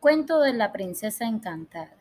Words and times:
Cuento 0.00 0.38
de 0.38 0.52
la 0.52 0.70
princesa 0.70 1.24
encantada. 1.24 1.96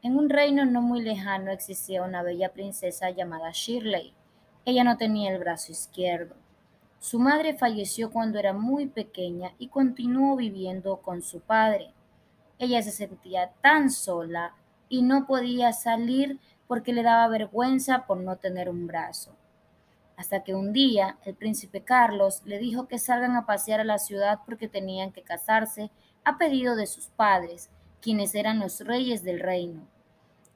En 0.00 0.16
un 0.16 0.30
reino 0.30 0.64
no 0.64 0.80
muy 0.80 1.02
lejano 1.02 1.50
existía 1.50 2.02
una 2.02 2.22
bella 2.22 2.54
princesa 2.54 3.10
llamada 3.10 3.50
Shirley. 3.52 4.14
Ella 4.64 4.84
no 4.84 4.96
tenía 4.96 5.30
el 5.30 5.38
brazo 5.38 5.70
izquierdo. 5.70 6.34
Su 6.98 7.18
madre 7.18 7.58
falleció 7.58 8.10
cuando 8.10 8.38
era 8.38 8.54
muy 8.54 8.86
pequeña 8.86 9.52
y 9.58 9.68
continuó 9.68 10.34
viviendo 10.34 10.96
con 11.02 11.20
su 11.20 11.40
padre. 11.40 11.92
Ella 12.58 12.80
se 12.80 12.90
sentía 12.90 13.52
tan 13.60 13.90
sola 13.90 14.54
y 14.88 15.02
no 15.02 15.26
podía 15.26 15.74
salir 15.74 16.38
porque 16.66 16.94
le 16.94 17.02
daba 17.02 17.28
vergüenza 17.28 18.06
por 18.06 18.16
no 18.16 18.36
tener 18.36 18.70
un 18.70 18.86
brazo. 18.86 19.36
Hasta 20.20 20.44
que 20.44 20.54
un 20.54 20.74
día 20.74 21.16
el 21.24 21.34
príncipe 21.34 21.82
Carlos 21.82 22.42
le 22.44 22.58
dijo 22.58 22.86
que 22.86 22.98
salgan 22.98 23.36
a 23.36 23.46
pasear 23.46 23.80
a 23.80 23.84
la 23.84 23.96
ciudad 23.96 24.40
porque 24.44 24.68
tenían 24.68 25.12
que 25.12 25.22
casarse 25.22 25.90
a 26.24 26.36
pedido 26.36 26.76
de 26.76 26.86
sus 26.86 27.06
padres, 27.06 27.70
quienes 28.02 28.34
eran 28.34 28.58
los 28.58 28.80
reyes 28.80 29.22
del 29.22 29.40
reino. 29.40 29.88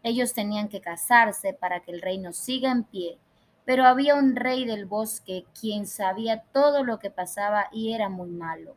Ellos 0.03 0.35
tenían 0.35 0.69
que 0.69 0.83
casarse 0.83 1.55
para 1.55 1.81
que 1.81 1.93
el 1.93 2.03
reino 2.03 2.35
siga 2.35 2.71
en 2.71 2.85
pie, 2.85 3.17
pero 3.65 3.87
había 3.87 4.17
un 4.17 4.37
rey 4.37 4.67
del 4.67 4.85
bosque 4.85 5.47
quien 5.59 5.87
sabía 5.87 6.43
todo 6.53 6.85
lo 6.85 6.99
que 6.99 7.11
pasaba 7.11 7.69
y 7.73 7.95
era 7.95 8.11
muy 8.11 8.29
malo. 8.29 8.77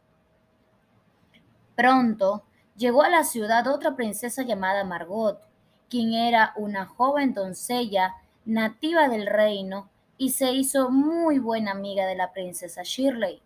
Pronto 1.75 2.45
llegó 2.77 3.03
a 3.03 3.09
la 3.09 3.25
ciudad 3.25 3.67
otra 3.67 3.97
princesa 3.97 4.43
llamada 4.43 4.85
Margot, 4.85 5.41
quien 5.89 6.13
era 6.13 6.53
una 6.55 6.85
joven 6.85 7.33
doncella 7.33 8.15
nativa 8.45 9.09
del 9.09 9.27
reino 9.27 9.89
y 10.17 10.31
se 10.31 10.51
hizo 10.51 10.89
muy 10.89 11.39
buena 11.39 11.71
amiga 11.71 12.05
de 12.05 12.15
la 12.15 12.31
princesa 12.31 12.81
Shirley. 12.83 13.41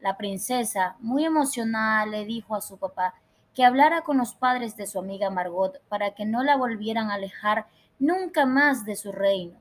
La 0.00 0.16
princesa, 0.16 0.96
muy 1.00 1.24
emocionada, 1.24 2.06
le 2.06 2.24
dijo 2.24 2.54
a 2.54 2.60
su 2.60 2.78
papá 2.78 3.14
que 3.54 3.64
hablara 3.64 4.02
con 4.02 4.18
los 4.18 4.34
padres 4.34 4.76
de 4.76 4.86
su 4.86 4.98
amiga 4.98 5.30
Margot 5.30 5.80
para 5.88 6.14
que 6.14 6.24
no 6.24 6.42
la 6.42 6.56
volvieran 6.56 7.10
a 7.10 7.14
alejar 7.14 7.66
nunca 7.98 8.46
más 8.46 8.84
de 8.84 8.96
su 8.96 9.12
reino. 9.12 9.60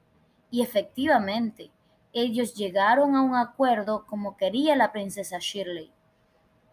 Y 0.51 0.61
efectivamente, 0.61 1.71
ellos 2.11 2.53
llegaron 2.53 3.15
a 3.15 3.21
un 3.21 3.35
acuerdo 3.35 4.05
como 4.05 4.37
quería 4.37 4.75
la 4.75 4.91
princesa 4.91 5.37
Shirley. 5.39 5.91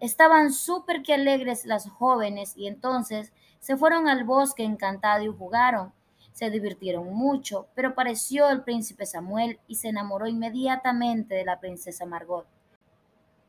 Estaban 0.01 0.53
súper 0.53 1.03
que 1.03 1.15
alegres 1.15 1.65
las 1.65 1.89
jóvenes 1.89 2.57
y 2.57 2.67
entonces 2.67 3.33
se 3.59 3.77
fueron 3.77 4.09
al 4.09 4.25
bosque 4.25 4.65
encantado 4.65 5.23
y 5.25 5.29
jugaron. 5.29 5.93
Se 6.41 6.49
divirtieron 6.49 7.13
mucho, 7.13 7.67
pero 7.75 7.95
pareció 7.95 8.49
el 8.49 8.63
príncipe 8.63 9.05
Samuel 9.05 9.61
y 9.69 9.75
se 9.75 9.89
enamoró 9.89 10.27
inmediatamente 10.27 11.35
de 11.35 11.45
la 11.45 11.61
princesa 11.61 12.07
Margot. 12.07 12.47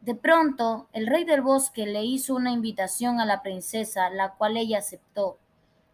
De 0.02 0.14
pronto, 0.14 0.90
el 0.92 1.08
rey 1.08 1.24
del 1.24 1.40
bosque 1.40 1.86
le 1.86 2.04
hizo 2.04 2.36
una 2.36 2.52
invitación 2.52 3.22
a 3.22 3.26
la 3.26 3.42
princesa, 3.42 4.10
la 4.10 4.34
cual 4.34 4.58
ella 4.58 4.80
aceptó. 4.80 5.38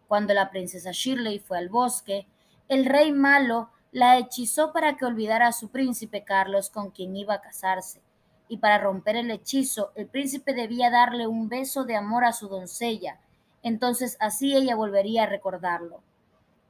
Cuando 0.08 0.34
la 0.34 0.50
princesa 0.50 0.90
Shirley 0.90 1.38
fue 1.38 1.58
al 1.58 1.68
bosque, 1.68 2.26
el 2.66 2.84
rey 2.84 3.12
malo 3.12 3.70
la 3.92 4.18
hechizó 4.18 4.72
para 4.72 4.96
que 4.96 5.04
olvidara 5.04 5.46
a 5.46 5.52
su 5.52 5.68
príncipe 5.68 6.24
Carlos 6.24 6.68
con 6.68 6.90
quien 6.90 7.14
iba 7.14 7.34
a 7.34 7.40
casarse. 7.40 8.02
Y 8.48 8.56
para 8.56 8.78
romper 8.78 9.14
el 9.14 9.30
hechizo, 9.30 9.92
el 9.94 10.08
príncipe 10.08 10.52
debía 10.52 10.90
darle 10.90 11.28
un 11.28 11.48
beso 11.48 11.84
de 11.84 11.94
amor 11.94 12.24
a 12.24 12.32
su 12.32 12.48
doncella. 12.48 13.20
Entonces 13.62 14.16
así 14.18 14.56
ella 14.56 14.74
volvería 14.74 15.22
a 15.22 15.26
recordarlo. 15.26 16.02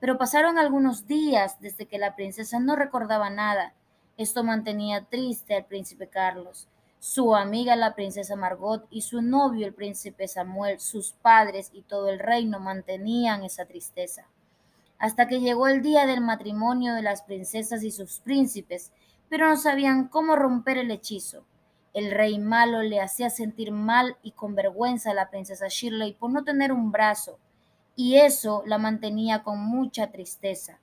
Pero 0.01 0.19
pasaron 0.19 0.59
algunos 0.59 1.07
días 1.07 1.61
desde 1.61 1.87
que 1.87 1.99
la 1.99 2.15
princesa 2.15 2.61
no 2.61 2.77
recordaba 2.77 3.31
nada. 3.31 3.75
Esto 4.17 4.45
mantenía 4.45 5.05
triste 5.05 5.55
al 5.55 5.67
príncipe 5.67 6.09
Carlos 6.09 6.69
su 7.01 7.37
amiga 7.37 7.77
la 7.77 7.95
princesa 7.95 8.35
Margot 8.35 8.85
y 8.91 9.03
su 9.03 9.23
novio 9.23 9.67
el 9.67 9.73
príncipe 9.73 10.27
Samuel, 10.27 10.81
sus 10.81 11.13
padres 11.13 11.71
y 11.73 11.83
todo 11.83 12.09
el 12.09 12.19
reino 12.19 12.59
mantenían 12.59 13.45
esa 13.45 13.67
tristeza. 13.67 14.27
Hasta 14.99 15.29
que 15.29 15.39
llegó 15.39 15.69
el 15.69 15.81
día 15.81 16.07
del 16.07 16.21
matrimonio 16.21 16.95
de 16.95 17.03
las 17.03 17.23
princesas 17.23 17.85
y 17.85 17.93
sus 17.93 18.19
príncipes, 18.19 18.91
pero 19.29 19.49
no 19.49 19.57
sabían 19.57 20.09
cómo 20.09 20.35
romper 20.35 20.77
el 20.77 20.91
hechizo. 20.91 21.45
El 21.95 22.11
rey 22.11 22.41
malo 22.41 22.83
le 22.83 23.01
hacía 23.01 23.31
sentir 23.31 23.71
mal 23.71 24.17
y 24.23 24.33
con 24.33 24.57
vergüenza 24.57 25.13
a 25.13 25.15
la 25.15 25.31
princesa 25.31 25.69
Shirley 25.69 26.15
por 26.15 26.33
no 26.33 26.43
tener 26.43 26.73
un 26.73 26.91
brazo, 26.91 27.39
y 27.99 28.21
eso 28.21 28.63
la 28.65 28.79
mantenía 28.79 29.43
con 29.43 29.59
mucha 29.59 30.13
tristeza. 30.13 30.79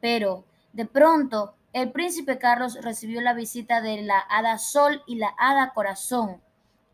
Pero, 0.00 0.44
de 0.72 0.86
pronto, 0.86 1.56
el 1.72 1.90
príncipe 1.90 2.38
Carlos 2.38 2.78
recibió 2.80 3.20
la 3.20 3.34
visita 3.34 3.80
de 3.80 4.02
la 4.02 4.20
hada 4.20 4.56
Sol 4.58 5.02
y 5.08 5.16
la 5.16 5.34
hada 5.36 5.72
Corazón. 5.74 6.40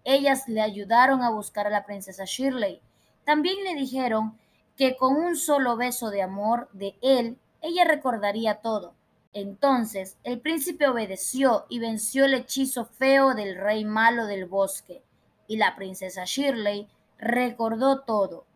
Ellas 0.05 0.49
le 0.49 0.63
ayudaron 0.63 1.21
a 1.21 1.29
buscar 1.29 1.67
a 1.67 1.71
la 1.71 1.85
princesa 1.85 2.25
Shirley. 2.25 2.81
También 3.25 3.63
le 3.65 3.75
dijeron 3.75 4.39
que 4.79 4.97
con 4.97 5.15
un 5.15 5.37
solo 5.37 5.77
beso 5.77 6.09
de 6.09 6.23
amor 6.23 6.71
de 6.73 6.97
él, 7.03 7.37
ella 7.61 7.85
recordaría 7.85 8.63
todo. 8.63 8.95
Entonces 9.35 10.17
el 10.25 10.41
príncipe 10.41 10.89
obedeció 10.89 11.67
y 11.69 11.81
venció 11.81 12.25
el 12.25 12.33
hechizo 12.33 12.87
feo 12.87 13.35
del 13.35 13.57
rey 13.57 13.85
malo 13.85 14.25
del 14.25 14.47
bosque, 14.47 15.03
y 15.49 15.59
la 15.59 15.77
princesa 15.77 16.25
Shirley 16.25 16.89
recordó 17.19 18.01
todo. 18.01 18.47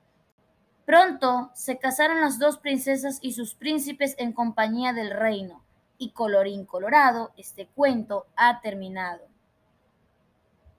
Pronto 0.86 1.50
se 1.52 1.78
casaron 1.78 2.20
las 2.20 2.38
dos 2.38 2.58
princesas 2.58 3.18
y 3.20 3.32
sus 3.32 3.56
príncipes 3.56 4.14
en 4.18 4.32
compañía 4.32 4.92
del 4.92 5.10
reino 5.10 5.64
y 5.98 6.12
colorín 6.12 6.64
colorado, 6.64 7.32
este 7.36 7.66
cuento 7.66 8.26
ha 8.36 8.60
terminado. 8.60 9.26